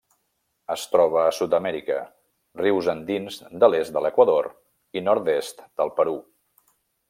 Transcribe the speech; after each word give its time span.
Es 0.75 0.85
troba 0.93 1.19
a 1.23 1.33
Sud-amèrica: 1.39 1.97
rius 2.63 2.89
andins 2.95 3.37
de 3.65 3.69
l'est 3.73 3.95
de 3.99 4.05
l'Equador 4.07 4.51
i 5.01 5.07
nord-est 5.11 5.63
del 5.83 5.97
Perú. 6.01 6.19